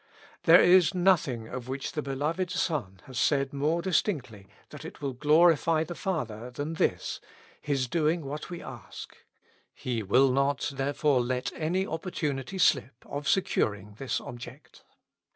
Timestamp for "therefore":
10.73-11.21